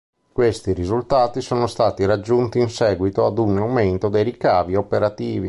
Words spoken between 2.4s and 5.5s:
in seguito ad un aumento dei ricavi operativi.